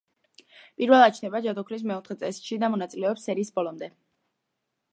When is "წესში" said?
2.23-2.59